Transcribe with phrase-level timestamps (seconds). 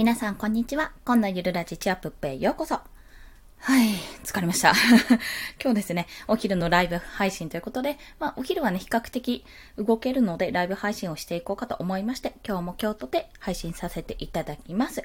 [0.00, 0.92] 皆さん、こんにちは。
[1.04, 2.76] 今度ゆるラジチアップへようこそ。
[2.76, 4.72] はい、疲れました。
[5.62, 9.44] 今日ですね、お昼のライブ配信ということで、まあ、お昼はね、比較的
[9.76, 15.02] 動けるので、ライブ配信をしていこうかと思いまして、今日も京都で配信させていただきます。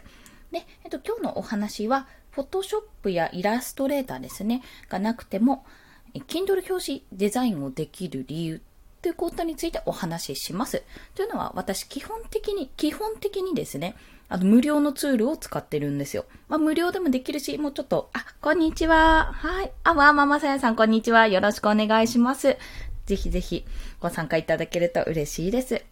[0.54, 5.66] で、えっと、今日のお話は、フォトショップやイラストレーターですね、がなくても、
[6.14, 8.62] Kindle 表紙デザインをできる理由
[9.02, 10.84] ということについてお話しします。
[11.16, 13.96] というのは、私、基本的に、基本的にですね、
[14.28, 16.26] あの、無料のツールを使ってるんですよ。
[16.48, 19.32] まあ、無料でもできるし、もうちょっと、あ、こんにちは。
[19.34, 19.72] はい。
[19.84, 21.28] あ、わーママさやさん、こんにちは。
[21.28, 22.58] よろしくお願いします。
[23.06, 23.66] ぜひぜひ、
[24.00, 25.84] ご参加いただけると嬉しいです。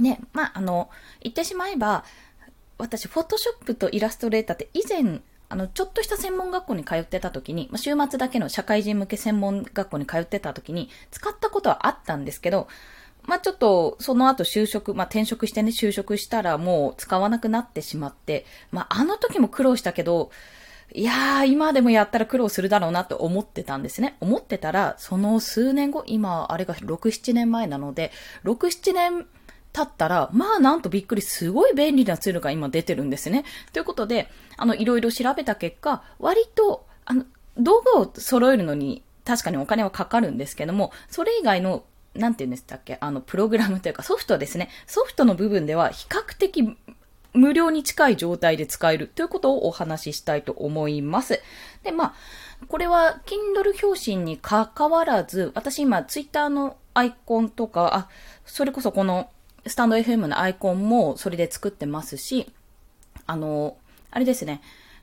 [0.00, 0.90] ね、まあ、あの、
[1.20, 2.04] 言ってしまえば、
[2.78, 12.68] 私、フォトショップとイラストレーターって以前、あの、ちょっとした専門学校に通ってた時に、まあ、週末だけの社会人向け専門学校に通ってた時に、使ったことはあったんですけど、
[13.26, 20.30] まあ、ちょっと、その後就職、まあ、転職してね、就職したらもう使わなくなってしまって、まあ、あの時も苦労したけど、
[20.92, 24.16] いやー、今でもやったら苦労するだろうなと思ってたんですね。
[24.20, 28.12] 思ってたら、その数年後、今、あれが6、7年前なので、
[28.44, 29.26] 6、7年
[29.72, 33.44] 経ったら、まあなんとびっくり、すごい便利なツールが今出てるんですね。
[33.72, 37.24] ということで、あの、いろいろ調べた結果、割と、あの、
[37.58, 41.84] 道具を揃えるのに確かにお金はかかるんですけども、それ以外の
[42.18, 42.98] なんて言うんでしたっけ？
[43.00, 44.70] あの、プログラムというかソフトですね。
[44.86, 46.76] ソフトの部分では比較的
[47.32, 51.40] 無料に近い状態で使えるということをお話ししたいと思います。
[51.82, 52.14] で、まあ、
[52.68, 58.08] これは Kindle 表紙に関わらず、私今 Twitter のアイコンとか、あ、
[58.46, 59.28] それこそこの
[59.66, 62.50] スタンド FM のアイコンもそれで作ってますし、
[63.26, 63.76] あの、
[64.10, 64.62] あれですね、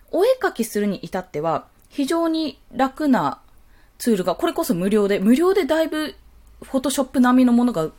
[0.09, 3.41] お絵描きするに至っては非常に楽な
[3.99, 6.15] ツールが、これこそ無料で、無料でだいぶ
[6.63, 7.93] フォトショップ並みのものが、ん？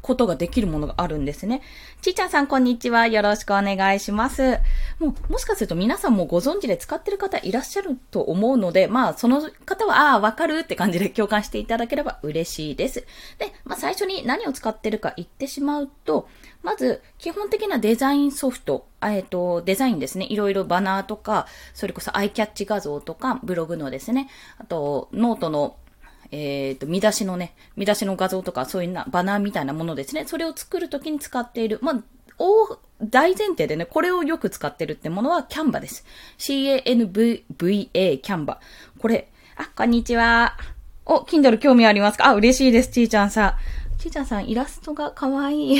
[0.00, 1.60] ことができるものがあるんですね。
[2.00, 3.06] ちーちゃんさん、こんにちは。
[3.06, 4.58] よろしくお願いします。
[4.98, 13.06] もう、もしかすると皆さんもご存知で使ってる方いらっしゃると思うので、まあ、その方は、ああ、わかるって感じで共感していただければ嬉しいです。
[13.38, 16.28] で、まあ、最初に何を使ってるか言ってしまうと、
[16.62, 20.26] まず、基本的なデザインソフト、えっ、と、デザインですね。
[20.30, 25.76] いろいろバナーとか、それこそアイキャッチ画像とか、ブログのですね、あと、ノートの
[26.30, 30.24] えっ、ー、と、見出しのね、見出しの画像とか、そういうな、バナーみたいなものですね。
[30.26, 32.02] それを作るときに使っている、まあ、
[32.38, 36.04] 大、大前提でね、これをよく使ってるってものは、 Canva です。
[36.36, 38.60] C-A-N-V-A、 Canva。
[38.98, 40.56] これ、あ、こんにちは。
[41.06, 42.28] お、Kindle 興味ありますか？
[42.28, 43.54] あ、嬉しいです、ちーちゃんさん。
[43.98, 45.78] ちーちゃんさん、イラストが可愛い。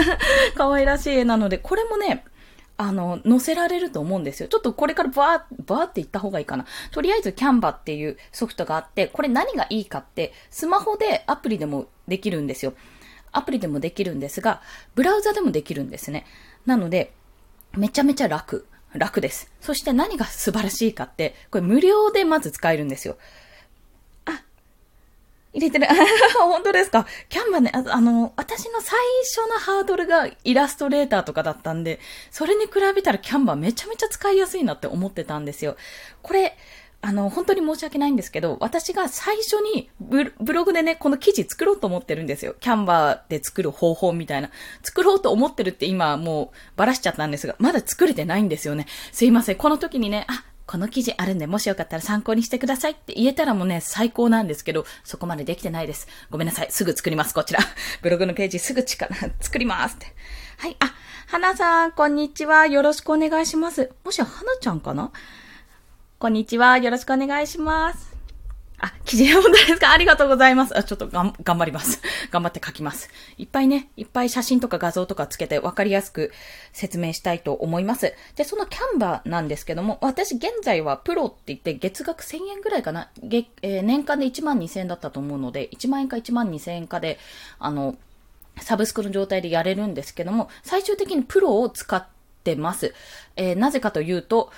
[0.54, 2.24] 可愛らしい絵なので、これもね、
[2.78, 4.48] あの、載せられると思うんですよ。
[4.48, 6.66] ちょっとこれからバー、バーって言った方がいいかな。
[6.90, 12.74] とりあえずキャンバっていうソフトがあって、これ何がいいかって、スマホでアプリでもできるんですよ。
[13.32, 14.60] アプリでもできるんですが、
[14.94, 16.26] ブラウザでもできるんですね。
[16.66, 17.12] なので、
[17.76, 18.66] めちゃめちゃ楽。
[18.92, 19.50] 楽です。
[19.60, 23.16] そして何が素晴らしいかって、これ無料でまず使えるんですよ。
[25.56, 25.86] 入れてる。
[26.38, 27.06] 本当ですか？
[27.28, 31.98] キャンバねあ、あの、私の最初のハードルがイラストレーターとかだったんで、
[32.30, 35.76] それに比べたらキャンバーめちゃめちゃ使いやすいなって思ってたんですよ。
[36.22, 36.56] これ、
[37.02, 42.54] あの、本当に申し訳ないんですけど、私が最初にブログでね、この記事作ろうと思ってるんですよ。
[42.58, 44.50] キャンバーで作る方法みたいな。
[44.82, 48.86] 作ろうと思ってるって今もうバラしちゃったんですが、まだ作れてないんですよね。
[49.12, 49.56] すいません。
[49.56, 56.08] この時にね、あ、この記事あるんで、もしよかったら参考にしてくださいって言えたらもうね、最高なんですけど、そこまでできてないです。
[56.28, 56.66] ごめんなさい。
[56.70, 57.60] すぐ作ります、こちら。
[58.02, 60.06] ブログのページすぐ力、作りますって。
[60.58, 60.76] はい。
[60.80, 60.92] あ、
[61.28, 62.66] 花さん、こんにちは。
[62.66, 63.92] よろしくお願いします。
[64.04, 65.12] もしや、花ちゃんかな？
[66.18, 66.78] こんにちは。
[66.78, 68.15] よろしくお願いします。
[68.78, 69.90] あ、記事本当ですか？
[69.92, 70.76] ありがとうございます。
[70.76, 72.02] あ、ちょっとがん、頑張ります。
[72.30, 73.08] 頑張って書きます。
[73.38, 76.32] いっぱいね、いっぱい写真とか画像とかつけて分かりやすく
[76.72, 78.12] 説明したいと思います。
[78.34, 87.18] で、そのキャンバーなんですけども、私現在はプロって言って月額1000円ぐらいかな、月えー、年間で1万2000円だったと思うので、1万円か1万2000円かで、
[87.58, 87.96] あの、
[88.60, 92.06] サブスクの状態でやれるんですけども、最終的にプロを使っ
[92.44, 92.94] てます。
[93.36, 94.50] えー、なぜかというと、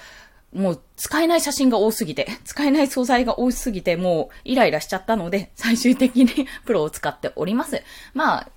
[0.53, 7.83] もう使えない写真が多すぎて、 使えない素材が多すぎて、もうイライラしちゃったので、 最終的に プロを使っております。
[8.15, 8.49] まあ、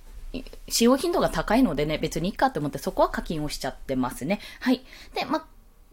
[0.68, 4.40] 使用頻度が高いのでね、別にいいかと思ってそこは課金をしちゃってますね。
[4.60, 4.82] はい。
[5.14, 5.46] で、ま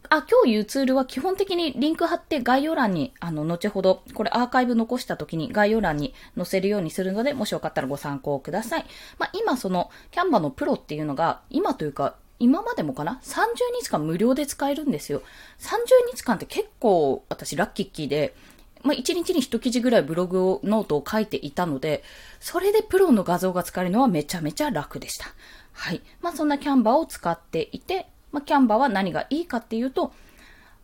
[0.08, 8.86] あ、今日言うツールは基本的にリンク貼って概要欄に、あの、後ほど、これアーカイブ残した時に概要欄に載せるようにするので、もしよかったらご参考ください。
[9.18, 13.36] まあ、今その、 Canva のプロっていうのが、今というか、今までもかな ?30
[13.80, 15.22] 日間無料で使えるんですよ。
[15.58, 18.34] 30日間って結構私ラッキッキーで、
[18.82, 22.02] まあ、1日に1記事ぐらいブログを、ノートを書いていたので、
[22.40, 25.26] それでプロの画像が使えるのはめちゃめちゃ楽でした。
[25.72, 26.00] はい。
[26.22, 30.12] まあ、そんな Canva を使っていて、まあ、 Canva は何がいいかっていうと、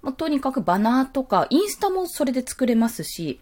[0.02, 3.40] まあ、とにかくバナーとか、インスタもそれで作れますし、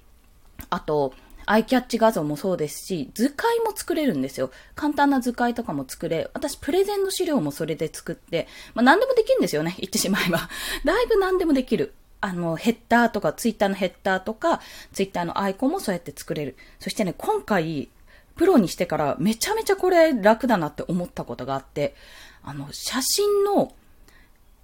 [0.71, 1.15] あと、
[1.47, 4.51] アイキャッチ画像もそうですし、図解も作れるんですよ。
[4.75, 10.49] 簡単な図解とかも作れ、私プレゼンの資料もそれで作って、まあ何でもできるんですよね、言ってしまえば。
[10.85, 11.95] だいぶ何でもできる。
[12.21, 14.61] あの、ヘッダーとか、ツイッターのヘッダーとか、
[14.93, 16.57] ツイッターのアイコンもそうやって作れる。
[16.81, 17.91] そしてね、今回、
[18.37, 21.95] プロにしてからめちゃめちゃこれ楽だなって思ったことがあって、
[22.43, 23.75] あの、写真の、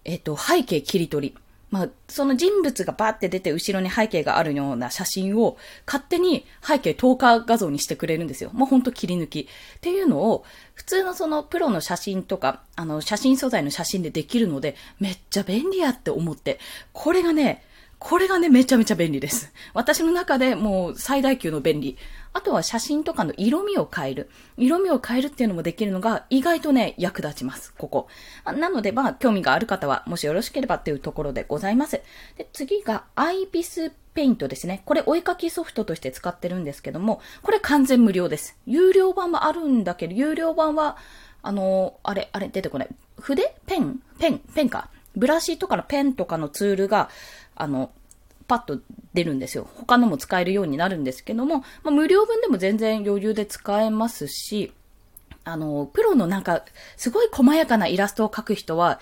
[0.04, 1.36] えっ、と、背景切り取り。
[1.70, 5.56] まあ、その人物がバーって出て後ろに背景があるような写真を
[5.86, 8.50] 勝手に背景透過画像にしてくれるんですよ。
[8.52, 9.40] もうほんと切り抜き。
[9.40, 9.46] っ
[9.80, 10.44] ていうのを、
[10.74, 16.58] 普通のそのプロの写真とか、あの、写真素材の写真でできるので、めっちゃ便利やって思って、
[16.92, 17.64] これがね、
[18.00, 19.52] これがね、めちゃめちゃ便利です。
[19.74, 21.98] 私の中でもう最大級の便利。
[22.32, 24.30] あとは写真とかの色味を変える。
[24.56, 27.74] 色味を変えるっていうのもできるのが意外とね、役立ちます。
[27.76, 28.08] ここ。
[28.46, 32.00] なので、まあ、興味がある方は、もしよろしければっていうところでございます。
[32.38, 34.80] で、次が、アイビスペイントですね。
[34.86, 38.56] これ、お絵かきソフトとして使ってるんですけども、これ完全無料です。
[38.66, 40.96] 有料版もあるんだけど、有料版は、
[41.42, 42.88] あのあれ、あれ、出てこない。
[43.20, 43.54] 筆？
[43.66, 44.00] ペン？
[44.18, 44.38] ペン？
[44.38, 44.88] ペンか。
[45.16, 47.10] ブラシとかのペンとかのツールが、
[47.60, 47.90] あの、
[48.48, 48.80] パッと
[49.14, 49.68] 出るんですよ。
[49.76, 54.72] 他のも使えるようになるんですけども、まあ、無料分でも全然余裕で使えますし、
[55.44, 56.64] あの、プロのなんか、
[56.96, 59.00] すごい細やかなイラストを描く人は、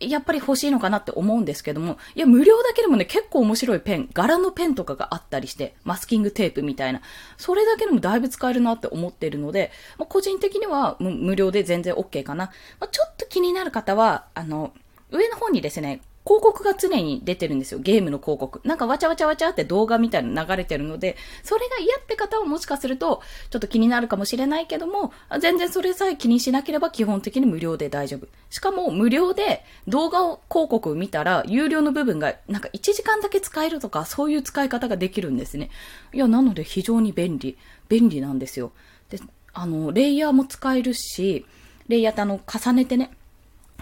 [0.00, 7.00] やっぱり欲しいのかなって思うんですけども、いや、無料だけでもね、結構面白いペン、柄のペンとかがあったりして、マスキングテープみたいな、
[7.36, 12.46] それだけでもだいぶ使えるなって思ってるので、まあ、個人的には無料で全然 OK かな。
[12.78, 14.72] まあ、ちょっと気になる方は、あの、
[15.10, 17.80] 上の方にですね、広告が常に出てるんですよ。
[17.80, 18.60] ゲームの広告。
[18.62, 28.28] なんかわちゃわちゃわちゃって動画みたいな流れてるので、それが嫌って方はもしかすると、ちょっと気になるかもしれないけども、全然それさえ気にしなければ基本的に無料で大丈夫。
[28.50, 35.70] しかも無料で動画を広告を見たら、有料の部分がなんか1時間だけ使えるとか、そういう使い方ができるんですね。
[36.12, 37.56] いや、なので非常に便利。
[37.88, 38.72] 便利なんですよ。
[39.08, 39.18] で、
[39.54, 41.46] あの、レイヤーも使えるし、
[41.88, 43.12] レイヤーってあの、重ねてね、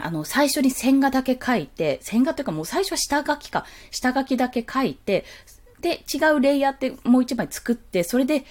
[0.01, 5.25] あの、最初に線画だけ書いて、線画というかもう最初は下書きか、下書きだけ書いて、
[5.81, 8.45] で、違うレイヤーってもう一枚作って、それで、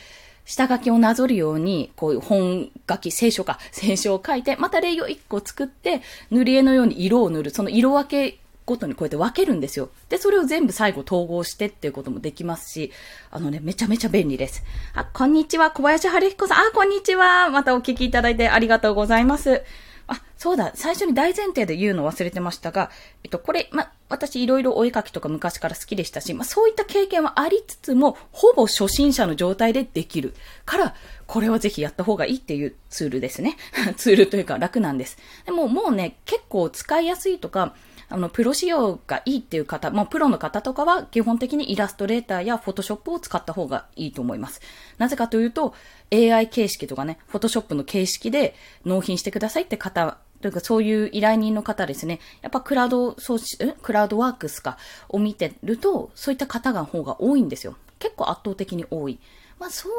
[0.46, 6.02] 下書きをなぞるように、こういう本書き、聖書か、 聖書を書いて、またレイを一個作って、
[6.32, 7.50] 塗り絵のように色を塗る。
[7.50, 9.90] その色分けごとにこうやって分けるんですよ。
[10.10, 12.92] で、それを全部最後統合してっていうこともできますし、
[13.32, 14.64] あのね、めちゃめちゃ便利です。
[14.94, 16.58] あ、こんにちは、小林春彦さん。
[16.60, 17.50] あ、こんにちは。
[17.50, 19.64] またお聞きいただいてありがとうございます。
[20.08, 22.92] あ、そうだ、最初に大前提で言うの忘れてましたが、
[23.24, 30.34] えっと、これ、ま、私いろいろお絵描きとか昔から好きでしたし、まそういった経験はありつつも、ほぼ初心者の状態でできる。
[30.66, 33.58] から、これはぜひやった方がいいっていうツールですね。
[33.98, 35.18] ツールというか楽なんです。
[35.46, 37.74] でももうね、結構使いやすいとか、
[38.10, 44.62] あの、プロ仕様がいいっていう方、もうプロの方とかは基本的にイラストレーターやフォトショップを使った方がいいと思います。
[44.98, 45.74] なぜかというと、
[46.12, 48.56] AI 形式とかね、フォトショップの形式で
[48.86, 52.20] 納品してくださいって方というかそういう依頼人の方ですね。
[52.42, 54.78] やっぱクラウドソーシ、クラウドワークスか
[55.10, 57.76] を見てると、そういった方が方が多いんですよ。
[58.00, 59.20] 結構圧倒的に多い。
[59.60, 59.94] まあ、それ、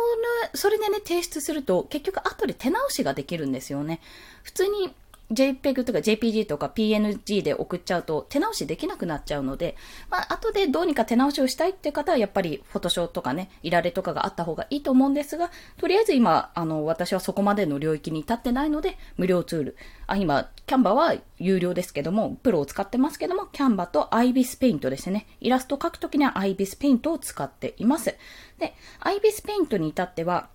[0.54, 4.00] それでね、提出すると、結局後で手直しができるんですよね。
[4.42, 4.94] 普通に
[5.32, 9.76] JPEG とか JPG とか PNG で送っちゃうと手直しできなくなっちゃうので、
[10.08, 19.76] まあ、後でどうにか手直しをしたいって方はやっぱりフォトショーとかね、いられとかがあった方がいいと思うんですが、とりあえず今、あの、私はそこまでの領域に至ってないので、無料ツール。
[20.06, 25.26] あ、今、 Canva は有料ですけども、プロを使ってますけども、 Canva と IBIS ペイントですね。
[25.40, 28.14] イラスト描くときには IBIS ペイントを使っています。
[28.58, 30.48] で、IBIS ペイントに至っては、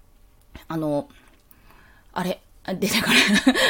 [0.67, 1.10] あの、
[2.13, 3.18] あれ、出てこない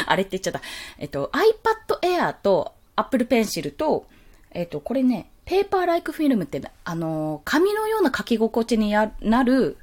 [0.06, 0.60] あれって言っちゃった。
[0.98, 4.06] えっと、iPad Air と Apple Pencil と、
[4.50, 9.76] えっと、これね、ペーパーライクフィルムって、あの、紙のような書き心地になる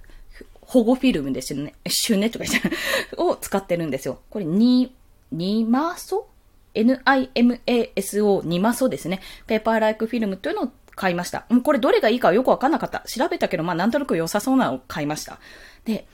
[0.62, 1.74] 保護フィルムですよね。
[1.88, 2.70] シュネとか言って
[3.18, 4.20] を使ってるんですよ。
[4.30, 4.94] これ、に、
[5.32, 6.28] ニマソ
[6.76, 9.22] ?NIMASO ニマソですね。
[9.48, 11.46] ペーパーライクフィルムというのを買いました。
[11.50, 13.00] もうこれどれがいいかよくわかんなかった。
[13.08, 15.40] 調べたけど、まあなんとなく良さそうなのを買いました。
[15.86, 16.06] で、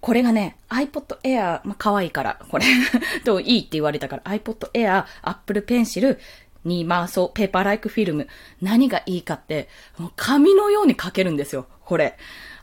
[0.00, 2.66] これがね、iPod Air、まあ、可愛いから、これ
[3.24, 6.18] といいって言われたから、iPod Air、Apple Pencil
[6.64, 8.28] に、まあそう、ペーパーライクフィルム。
[8.60, 12.16] 何がいいかって、もう紙のように書けるんですよ、これ。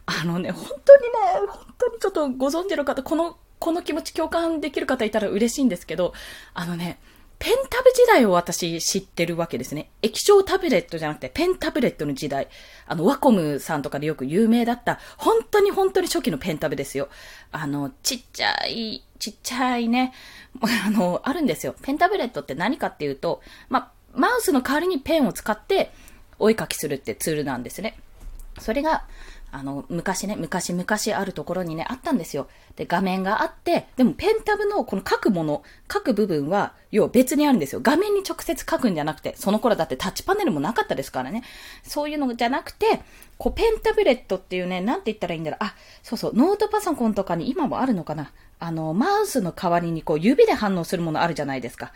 [0.05, 6.13] あのね、本当にね、本当にちょっとご存知の方、この、この気持ち共感できる方いたら嬉しいんですけど、
[6.53, 6.99] あのね、
[7.45, 9.91] ペンタブ時代を私知ってるわけですね。
[10.01, 12.47] 液晶タブレットじゃなくてペンタブレットの時代。
[12.87, 17.07] あの、ワコムさんとかでよく有名だった、本当に本当に初期のペンタブですよ。
[17.51, 20.11] あの、ちっちゃい、ちっちゃいね、
[20.87, 21.75] あの、あるんですよ。
[21.83, 25.91] ペンタブレットって何かっていうと、まマウスの代わりにペンを使って
[26.39, 27.95] お絵かきするってツールなんですね。
[28.57, 29.05] それが、
[29.55, 30.85] あの、昔ね、昔々
[31.17, 32.49] あるところにね、あったんですよ。
[32.75, 37.79] で、画面があって、でもペンタブのこの書くもの、書く部分は、要は別にあるんですよ。
[37.81, 41.43] 画面に直接書くんじゃなくて、その頃だってタッチパネルもなかったですからね。
[41.83, 42.99] そういうのじゃなくて、
[43.37, 45.63] こう、ペンタブレットっていうね、なんて言ったらいいんだろう。
[45.63, 48.33] あ、そうそう、ノートパソコンとかに今もあるのかな。
[48.59, 51.93] あの、マウスの代わりにこう、指で反応するものあるじゃないですか。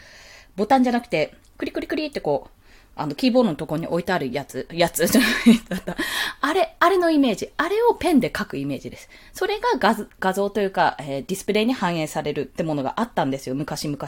[0.56, 2.59] ボタンじゃなくて、クリクリクリってこう、
[2.96, 5.32] あの、キーボードのとこに置いてあるやつ、やつじゃない
[5.70, 5.96] だった。
[6.42, 7.50] あれ、あれのイメージ。
[7.58, 9.10] あれをペンで書くイメージです。
[9.34, 14.00] それが画画像というか、えー、ディスプレイに反映されるってものがあったんですよ、昔々。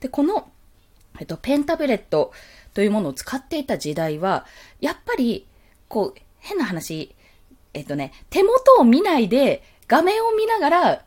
[0.00, 0.50] で、この、
[1.20, 2.32] えっと、ペンタブレット
[2.72, 4.46] というものを使っていた時代は、
[4.80, 5.46] やっぱり、
[5.88, 7.14] こう、変な話、
[7.74, 11.04] えっとね、手元を見ないで、画面を見ながら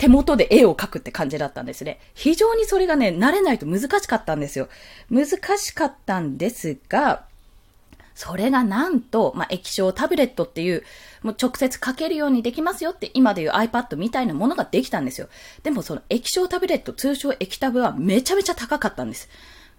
[0.00, 2.00] 手元で絵を描くって感じだったんですね。
[2.14, 4.70] 非常にそれがね、慣れないと難しかったんですよ。
[5.10, 5.26] 難
[5.58, 7.26] しかったんですが、
[8.14, 10.84] それがなんと、まあ、液晶タブレットっていう、
[11.22, 15.28] もう直接書けるようにできますよって今でいう iPad みたいなものができたんですよ。
[15.64, 19.28] でもその液晶タブレット、通称液タブはめちゃめちゃ高かったんです。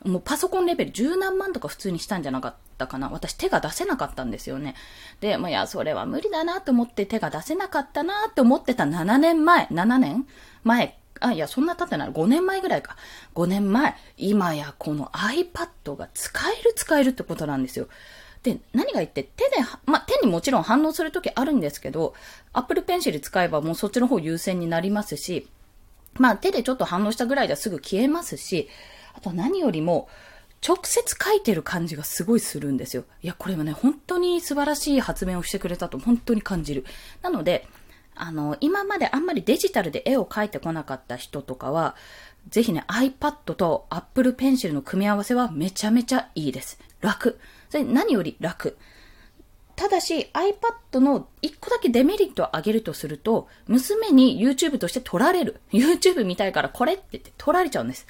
[0.04, 3.10] もうパソコンレベル十何万とか普通にしたんじゃなかったかな。
[3.10, 4.76] 私手が出せなかったんですよね。
[5.20, 10.28] で、まあ、いや、それは無理だなと思って手が出せなかったなって思ってた7年前、7年？
[10.64, 12.10] 前あ、いや、そんな経ってない。
[12.10, 12.96] 5年前ぐらいか。
[13.36, 13.96] 5年前。
[14.18, 17.88] 今やこの iPad が使える使えるってことなんですよ。
[18.42, 22.16] で、何が言って、手で、ま手にもちろん反応するときあるんですけど、
[22.54, 25.48] Apple Pencil 使えばもうそっちの方優先になりますし、
[26.16, 28.68] まあ手でちょっと反応したぐらいじゃすぐ消えますし、
[29.14, 30.10] あと何よりも、
[30.66, 33.06] 直接書いてる感じがすごいするんですよ。
[33.24, 36.86] いや、これはね、本当に素晴らしい発明をしてくれたと本当に感じる。
[37.24, 37.68] なので、
[38.16, 41.96] あの、今まであんまりデジタルで絵を描いてこなかった人とかは、
[42.50, 46.80] ぜひね、iPad と Apple Pencil の組み合わせはめちゃめちゃいいです。
[47.02, 47.40] 楽。
[47.70, 48.78] それ何より楽。
[49.76, 55.60] ただし iPad の一個だけデメリットを挙げるとすると、娘に YouTube として撮られる。
[55.72, 58.06] YouTube 見たいからこれって言って撮られちゃうんです。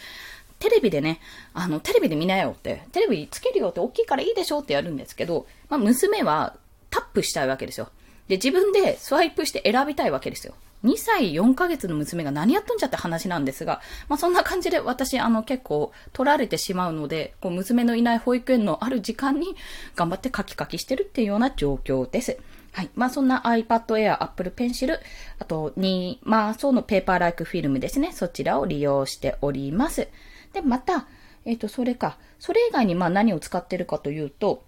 [0.62, 1.20] テレビでね、
[1.54, 6.56] あの、テレビで見なよって、テレビつけるよって大きいからいいでしょってやるんですけど、まあ、娘は
[6.92, 7.90] タップしたいわけですよ。
[8.28, 10.54] で、自分でスワイプして選びたいわけですよ。
[10.84, 19.56] 2歳4ヶ月の娘が何やっとんじゃって話なんですが、まあそんな感じで私あの結構取られてしまうので、こう娘のいない保育園のある時間に
[19.96, 22.38] 頑張ってカキカキしてるっていうような状況です。
[22.72, 22.90] はい。
[22.96, 24.98] まあそんな iPad Air、Apple Pencil、
[25.40, 28.12] あとに、まあそうのペーパーライクフィルムですね。
[28.12, 30.08] そちらを利用しております。
[30.54, 31.08] で、また、
[31.46, 32.18] えっ、ー、と、それか。
[32.40, 34.64] それ以外にまあ何を使ってるかというと、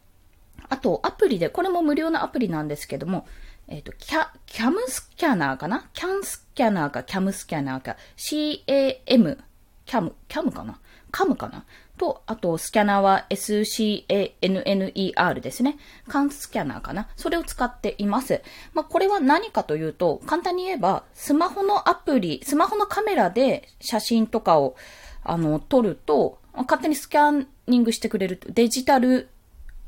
[0.69, 3.27] あと、アプリで、これも無料のアプリなんですけども、
[3.67, 5.89] えっ、ー、と、キャ、キャムスキャナーかな？
[5.93, 9.37] キャンスキャナーか、キャムスキャナーか、CAM、
[9.85, 10.79] キャム、キャムかな？
[11.11, 11.65] カムかな？
[11.97, 15.77] と、あと、スキャナーは SCANNER ですね。
[16.07, 17.07] カンスキャナーかな？
[17.15, 18.41] それを使っています。
[18.73, 24.75] まあ、これは何かというと、簡単に言えば、スマホのアプリ、スマホのカメラで写真とかを、
[25.23, 28.39] あの、撮ると、勝手にスキャニングしてくれる。
[28.47, 29.29] デジタル、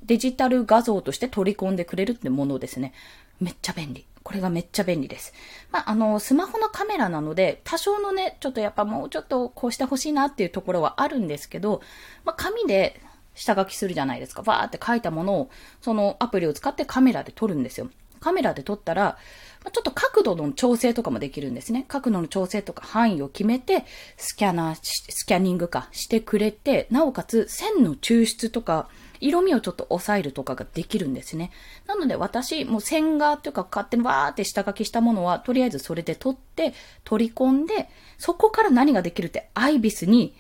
[0.04, 2.94] デジタル画像として取り込んでくれるってものですね。
[3.40, 4.06] めっちゃ便利。
[4.24, 5.34] これがめっちゃ便利です。
[5.72, 11.82] まあ、あの、スマホのカメラなので、多少のね、ちょっとやっぱもうちょっとこうしてほしいなっていうところはあるんですけど、
[12.24, 13.00] まあ、紙で
[13.36, 14.42] 下書きするじゃないですか。
[14.42, 15.50] バーって書いたものを、
[15.82, 17.90] そのアプリを使ってカメラで撮るんですよ。
[18.20, 19.18] カメラで撮ったら、
[19.72, 21.86] ちょっと角度の調整とかもできるんですね。
[21.88, 23.86] 角度の調整とか範囲を決めて、
[24.18, 31.52] スキャナー、スキャニングかしてくれて、なおかつ線の抽出とか、色味をちょっと抑えるとかができるんですね。
[31.88, 40.36] なので私、もう線画というか勝手にわーって下書きしたものは、とりあえずそれで取って、取り込んで、そこから何ができるって、アイビスに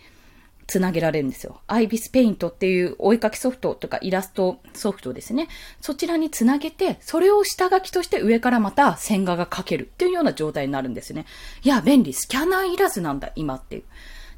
[0.67, 1.62] つなげられるんですよ。
[1.67, 5.48] アイビスペイントっていうお絵かきソフトとかイラストソフトですね。
[5.79, 11.25] そちらにつなげて、それを下書きとして上からまた線画が描けるっていうような状態になるんですね。
[11.63, 12.13] いや、便利。
[12.13, 13.84] スキャナーいらずなんだ、今っていう。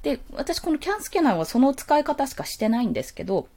[0.04, 3.48] で、私このキャンスキャナーはその使い方しかしてないんですけど、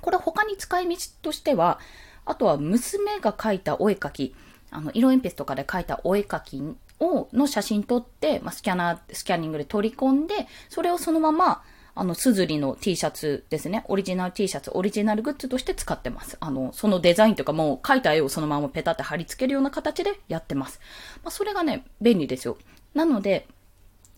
[0.00, 1.78] これ他に使い道としては、
[2.24, 4.34] あとは娘が描いたお絵かき、
[4.70, 6.62] あの、色鉛筆とかで描いたお絵かき
[6.98, 11.62] を、の写真撮って、まあ、スキャナー、スキャニングで取り込んで、それをそのまま、
[11.96, 13.84] あの、すずりの T シャツですね。
[13.88, 16.36] オリジナル T シャツ、オリジナルグッズとして使ってます。
[16.40, 20.78] あの、そのデザインとかもう描いた絵をそのままペタって貼り付けるような形でやってます。
[21.24, 22.58] まあ、それがね、便利ですよ。
[22.94, 23.48] なので、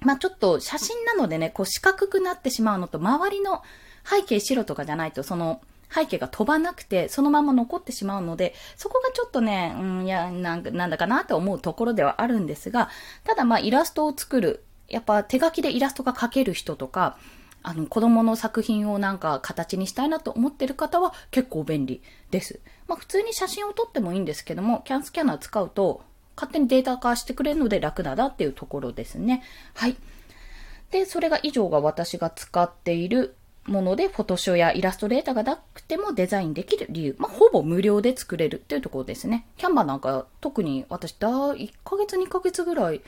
[0.00, 3.62] まあ、ちょっと写真なのでね、こう四角くなってしまうのと、周りの
[4.04, 12.90] 背景白とかじゃないと、その、背景が飛ばなくて、そのまま残ってしまうので、そこがちょっとね、うん、いや、なんなんだかなと思うところではあるんですが、
[13.24, 17.16] ただまあイラストを作る、やっぱ手書きでイラストが描ける人とか、
[17.62, 22.60] あの、子供の作品をなんか形にしたいなと思ってる方は結構便利です。
[22.86, 26.02] まあ普通に写真を撮ってもいいんですけども、キャンスキャナー使うと
[26.36, 29.42] 勝手にデータ化してくれるので楽だなっていうところですね。
[29.74, 29.96] はい。
[30.92, 33.34] で、それが以上が私が使っている
[33.66, 37.16] もので、フォトショーやイラストレーターがなくてもデザインできる理由。
[37.18, 39.46] まあ、ほぼ無料で作れるっていうところですね。
[39.56, 43.02] キャンバーなんか特に私だ、1ヶ月2ヶ月ぐらい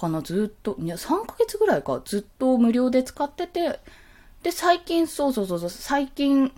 [0.00, 3.78] かな、ずっと、いや、3ヶ月ぐらいか、ずっと無料で使ってて、
[4.42, 6.52] で、最近、そうそうそうそう、最近、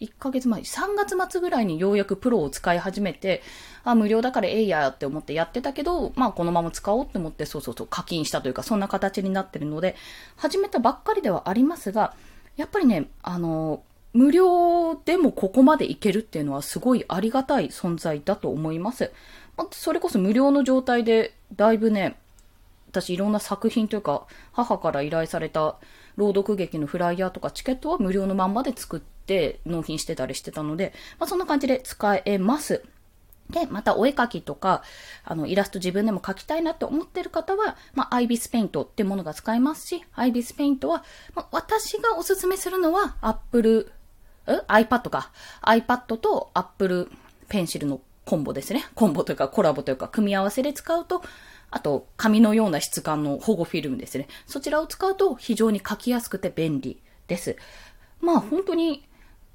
[0.00, 3.42] 1ヶ月前、3月末ぐらいにようやくプロを使い始めて、
[3.84, 9.94] あ、無料だからええやって思ってやってたけど、まあこのまま使おうって思って、そうそうそう、課金したというか、そんな形になってるので、
[10.36, 12.14] 始めたばっかりではありますが、
[12.56, 19.12] やっぱりね、あの、無料でもここまでいけるっていうのはすごいありがたい存在だと思います。
[19.72, 22.16] それこそ無料の状態で、だいぶね、
[22.94, 25.76] 私いろんな作品というか、母から依頼された
[26.16, 32.84] 朗読劇のフライヤーとかチケットは無料のまんまで作って納品してたりしてたので、まあ、そんな感じで使えます。
[33.50, 34.82] で、またお絵描きとか、
[35.24, 43.92] あの、イラスト自分でも描きたいなって思ってる方は、まあ、アイビスペイントってものが使えますし、アイビスペイントは、まあ、私がおすすめするのは、アップル、
[44.46, 45.30] え ?iPad か。
[45.62, 47.10] iPad と Apple
[47.48, 48.86] ペンシルのコンボですね。
[48.94, 51.22] コンボというかコラボというか組み合わせで使うと、
[51.74, 54.28] あと、紙のような質感の保護フィルムですね。
[54.46, 57.56] そちらを使うと非常に書きやすくて便利です。
[58.20, 59.04] まあ本当に、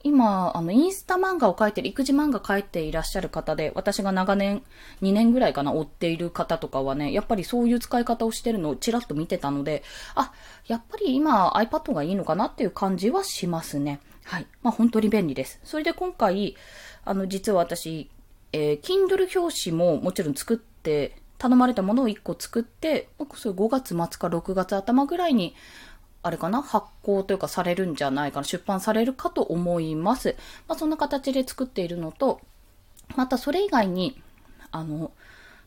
[0.04, 4.64] 今、あの、インスタ漫画を描いてる、育児漫画描いていらっしゃる方で、私が長年、
[5.02, 9.84] 2年ぐらいかな、追っている方とかはね、やっぱりそういう使い方をしてるのをちらっと見てたので、
[10.16, 10.34] あ、
[10.68, 14.02] やっぱり今 iPad がいいのかなっていう感じはしますね。
[14.26, 14.48] はい。
[14.62, 15.62] まあ本当に便利です。
[15.64, 16.58] それで今回、
[17.06, 18.10] あの、実は私、
[18.52, 25.56] えー、Kindle 表紙ももちろん作って頼まれたものを1個作って、それ5月末か6月頭ぐらいに、
[26.22, 30.36] あれかな発行というかされるんじゃないかな出版されるかと思います。
[30.68, 32.42] まあ、そんな形で作っているのと、
[33.16, 34.22] またそれ以外に、
[34.72, 35.12] あの、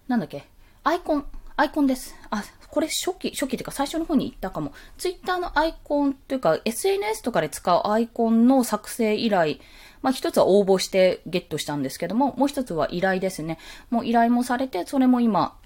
[0.09, 0.47] なんだっけ、
[0.85, 2.15] アイコン、アイコンです。
[2.29, 4.73] あ、これ初期、初期というか最初の方に言ったかも。
[4.99, 9.57] ツイッターのアイコンというか SNS とかで使うアイコンの作成依頼、
[10.03, 13.59] まあ一つは応募してゲットしたんですけども、もう一つは依頼ですね。
[13.91, 15.57] もう依頼もされて、それも今、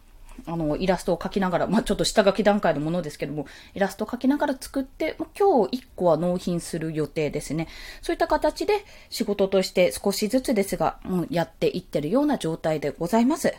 [0.47, 7.69] あの、イラストを描きながら、 まあ、ちょっと下書き段階のものですけども、イラストを描きながら作って、今日1個は納品する予定ですね。
[8.03, 13.55] そういった形で仕事として少しずつですが、うん、やっていってるような状態でございます。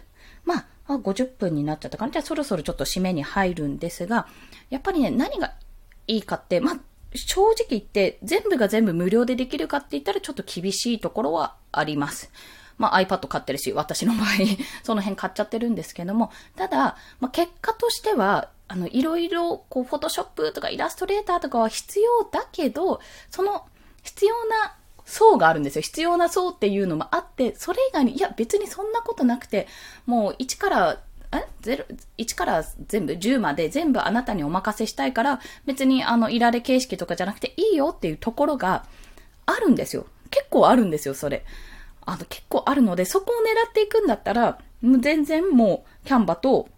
[0.46, 2.12] まあ、50分になっちゃったかな。
[2.12, 4.28] じゃあそろそろちょっと締めに入るんですが、
[4.70, 5.54] やっぱりね、何が
[6.08, 6.80] いいかって、まあ、
[7.16, 12.32] 正直言って全部が全部無料でできるかって言ったらちょっと厳しいところはあります。
[12.78, 14.26] まあ iPad 買ってるし、私の場合
[14.84, 23.00] その辺買っちゃってるんですけども、ただ、まあ結果としては、あの、いろいろ、こう、フォトショップとかイラストレーターとかは必要だけど、
[23.32, 23.66] その
[24.04, 25.82] 必要な層があるんですよ。
[25.82, 29.68] 必要な層っていうのもあって、それ以外に、いや別にそんなことなくて、
[30.06, 31.00] もう1から
[31.32, 31.86] えゼロ、
[32.18, 38.86] 1から全部、10まで全部あなたにお任せしたいから、別にあの、いられ形式とかじゃなくていいよっていうところが
[39.46, 40.06] あるんですよ。
[40.30, 41.44] 結構あるんですよ、それ。
[42.08, 46.70] あの、結構あるので、そこを狙っていくんだったら、全然もう、キャンバと、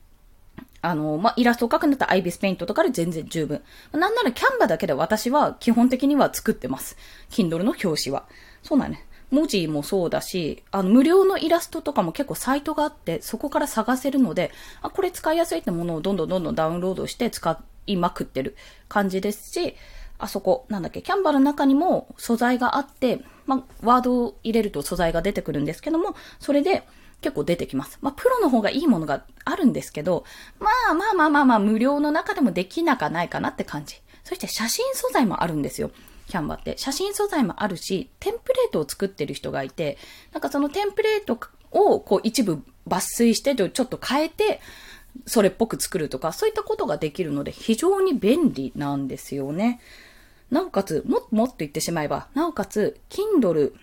[0.82, 3.62] あの、まあ、イラストを描くんだったらアイビスペイントとかで全然十分。
[3.92, 6.98] なんならキャンバだけで私は基本的には作ってます。
[7.30, 8.26] Kindle の表紙は。
[8.64, 9.06] そうなんね。
[9.30, 18.56] 文字もそうだし、あの、無料のイラストとかも結構サイトがあって、そこから探せるので、あ、これ使いやすいってものをどんどんどんどんダウンロードして使いまくってる
[18.88, 19.76] 感じですし、
[20.20, 26.84] あそこ、なんだっけ、キャンバーの中にも素材があって、まあ、ワードを入れると素材が出てくるんですけども、それで
[27.22, 27.98] 結構出てきます。
[28.02, 30.26] まあ、プロの方がいいものがあるんですけど、
[30.60, 34.02] まあまあまあまあまあ、無料の中でもできなかないかなって感じ。
[34.24, 35.90] そして写真素材もあるんですよ。
[36.28, 36.78] キャンバーって。
[36.78, 39.98] 写真素材もあるし、テンプレートを作ってる人がいて、
[40.32, 41.40] なんかそのテンプレート
[41.72, 44.60] をこう一部抜粋してちょっと変えて、
[45.26, 49.82] それっぽく作るとか、そういったことができるので非常に便利なんですよね。
[50.52, 53.74] なおかつ、もっともっと言ってしまえば、なおかつ、Kindle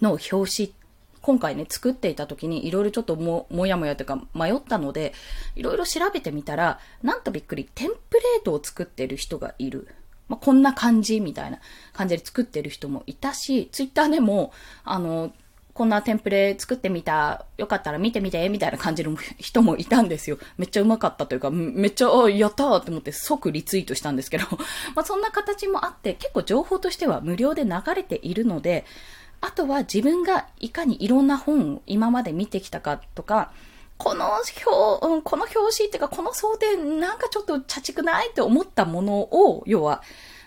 [0.00, 0.74] の表紙、
[1.20, 5.12] 今回ね、作っていた時にいろいろちょっとも、もやもやというか迷ったので、
[5.56, 9.88] いろいろ調べてみたら、なんとびっくり、テンプレートを作ってる人がいる。
[10.28, 11.58] まあ、こんな感じみたいな
[11.92, 14.52] 感じで作ってる人もいたし、ツイッターでも、
[14.84, 15.32] あの、
[15.78, 20.36] こんなテンプレ作ってみた、よかったら見てみて、みたいな感じの人もいたんですよ。
[20.56, 24.46] めっちゃうまかったというか、めっちゃ、やったーって思って即リツイートしたんですけど、
[24.96, 28.86] まあそんな形もあって、結構情報としては無料で流れているので、
[29.40, 33.52] あとは自分がいかにいろんな本を今まで見てきたかとか、
[33.98, 40.02] この表、うん、この表紙っていうか、この想定なんかちょっと茶畜ないって思ったものを、要は、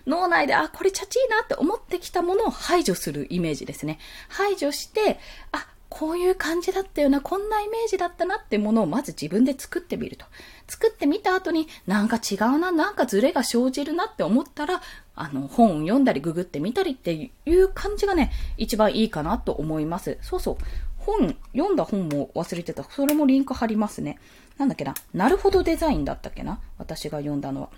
[0.06, 3.98] 脳内で、あ、これチャチいなって思ってきたものを排除するイメージですね。
[4.28, 5.18] 排除して、
[5.52, 10.24] あ、こういう感じだったよな、こんなイメージだったなってものをまず自分で作ってみると。
[10.66, 14.80] 作ってみた後になんか違うな、なんかズレが生じるなって思ったら、
[15.14, 20.16] あの、本を読んだりググってみたりっていう感じがね、一番いいかなと思います。
[20.22, 20.56] そうそう。
[20.96, 22.84] 本、読んだ本も忘れてた。
[22.84, 24.18] それもリンク貼りますね。
[24.56, 24.94] なんだっけな。
[25.12, 27.68] なるほどデザインだったっけな私が読んだのは。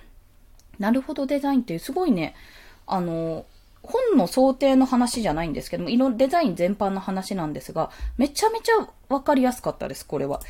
[0.78, 2.34] なるほどデザインっていうすごいね、
[2.86, 3.44] あの、
[3.82, 10.40] 本の想定の話じゃないんですけども、色、デザイン全般の話なんですが、めちゃめちゃわかりやすかったです、これは。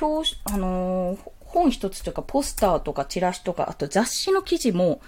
[0.00, 5.00] 表、あのー、本一つとか、ポスターとかチラシとか、あと雑誌の記事も、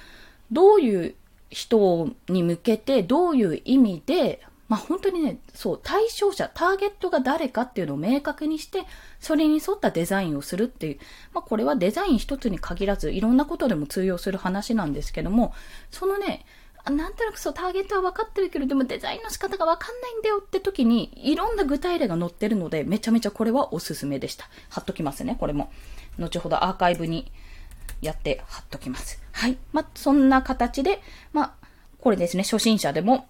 [0.51, 1.15] どういう
[1.51, 4.41] 人に向けて、どういう意味で、
[4.73, 8.87] まあ本当にね、そう、対象者、ターゲットが誰かっていうのを明確にして、
[9.21, 10.99] それに沿ったデザインをするっていう、
[11.35, 15.53] まあこれはデザイン一つに限らず、いろんなことでも通用する話なんですけども、
[15.91, 16.47] そのね、
[16.87, 24.49] なんとなくそう、ターゲットは分かってるけど、でもデザインの仕方が分かんないんだよって時に、いろんな具体例が載ってるので、めちゃめちゃこれはおすすめでした。
[24.71, 25.71] 貼っときますね、これも。
[26.19, 27.31] 後ほどアーカイブに
[28.01, 29.21] やって貼っときます。
[29.33, 29.59] はい。
[29.75, 31.03] まあ、そんな形で、
[31.35, 31.53] まあ、
[32.01, 33.29] これですね、初心者でも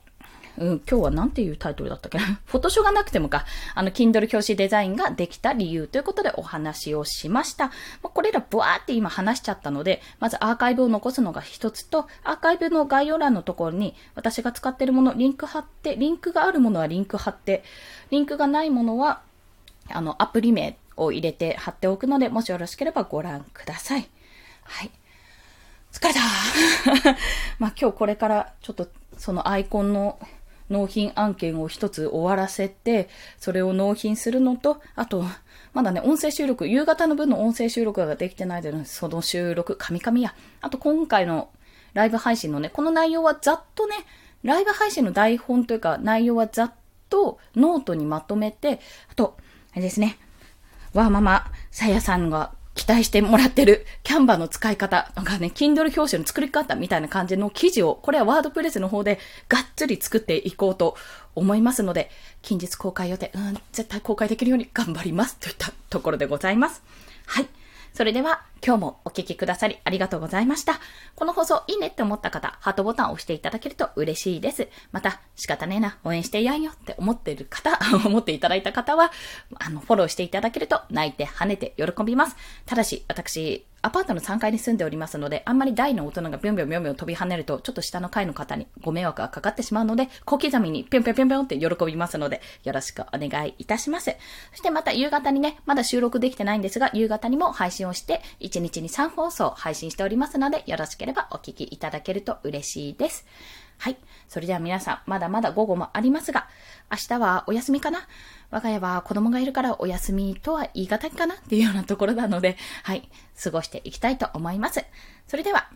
[0.59, 2.19] うん、今日は何ていうタイトルだったっけ？
[2.19, 7.71] な フォトショーがなくてもか、あの、Kindle 表紙デザインができた理由ということでお話をしました。
[8.03, 17.65] ま、これらブワーって今話しちゃったので、まずアーカイブを残すのが一つと、アーカイブの概要欄のところに私が使ってるもの、リンク貼って、リンクがあるものはリンク貼って、
[18.11, 19.23] リンクがないものは、
[19.89, 24.09] あの、アプリ名を入れて貼っておくので、もしよろしければご覧ください。
[24.65, 24.91] はい。
[25.93, 26.21] 疲れた
[27.59, 28.89] まあ今日これからちょっと
[29.19, 30.19] そのアイコンの
[30.73, 33.09] 納品案件を一つ終わらせて、
[33.39, 35.25] それを納品するのと、あと、
[35.73, 40.35] まだね、音声収録、夕方の分の音声収録ができてないので、その収録、カミカミや。
[40.61, 41.51] あと今回の
[41.95, 43.95] ライブ配信のね、この内容はざっとね、
[44.43, 46.73] ライブ配信の台本というか内容はざっ
[47.09, 48.81] とノートにまとめて、
[49.11, 49.37] あと、
[49.73, 50.19] あれですね、
[50.95, 60.97] わーママ、さやさんが期待してもらってる Canva の使い方、なんかね、Kindle 表紙の作り方みたいな感じの記事を、これは WordPress の方でがっつり作っていこうと
[61.35, 65.37] 思いますので、近日公開予定、うん、絶対公開できるように頑張ります。
[65.37, 66.83] といったところでございます。
[67.27, 67.49] はい。
[67.95, 70.79] それでは、今日もお聴きくださりありがとうございました。
[71.17, 74.69] この放送いいねって思った方、ハートボタンを押していただけると嬉しいです。
[74.93, 79.11] また、仕方ねえな、応援してやんよって思っている方、 思っていただいた方は、
[79.59, 82.37] あの、フォローしていただけると泣いて跳ねて喜びます。
[82.65, 94.17] ただし、私、アパートの3階に住んでおりますので、あんまり大の大人がビョンビョンビョンビョン飛び跳ねると、ちょっと下の階の方にご迷惑がかかってしまうので、小刻みにぴょんぴょんぴょんぴょんって喜びますので、よろしくお願いいたします。
[94.53, 103.25] そしてまた夕方にね、まだ収録できてないんですが、夕方にも配信をして、1日に3放送配信しておりますので、よろしければお聞きいただけると嬉しいです。
[103.79, 103.97] はい。
[104.29, 106.49] それでは皆さん、まだまだ午後もありますが、
[106.91, 108.07] 明日はお休みかな
[108.51, 113.09] 我が家は子供がいるからお休みとは言い難いかなっていうようなところなので、はい。
[113.43, 114.85] 過ごしていきたいと思います。
[115.27, 115.71] それでは、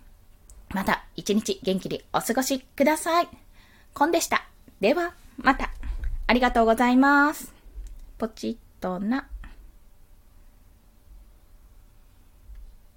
[0.74, 3.28] また一日元気にお過ごしください。
[3.94, 4.46] コンでした。
[4.80, 5.70] では、また。
[6.26, 7.54] ありがとうございます。
[8.18, 9.28] ポチッとな。